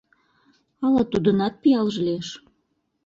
ала 0.85 1.01
тудынат 1.11 1.53
пиалже 1.61 1.99
лиеш. 2.07 2.27